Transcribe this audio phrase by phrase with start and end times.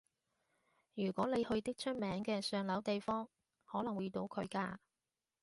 [0.95, 3.29] 如果你去啲出名嘅上流地方，
[3.65, 4.77] 可能會遇到佢㗎